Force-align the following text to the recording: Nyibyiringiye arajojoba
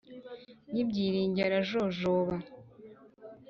Nyibyiringiye 0.71 1.45
arajojoba 1.47 2.35